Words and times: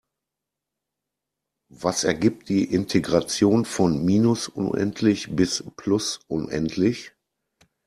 Was 1.69 2.03
ergibt 2.05 2.49
die 2.49 2.73
Integration 2.73 3.65
von 3.65 4.03
minus 4.03 4.47
unendlich 4.47 5.35
bis 5.35 5.63
plus 5.77 6.21
unendlich? 6.27 7.11